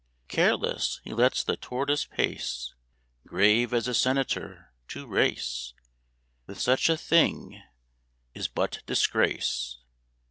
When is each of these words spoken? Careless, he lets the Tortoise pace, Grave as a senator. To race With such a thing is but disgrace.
Careless, 0.27 0.99
he 1.03 1.13
lets 1.13 1.43
the 1.43 1.55
Tortoise 1.55 2.05
pace, 2.07 2.73
Grave 3.27 3.71
as 3.71 3.87
a 3.87 3.93
senator. 3.93 4.73
To 4.87 5.05
race 5.05 5.75
With 6.47 6.59
such 6.59 6.89
a 6.89 6.97
thing 6.97 7.61
is 8.33 8.47
but 8.47 8.81
disgrace. 8.87 9.77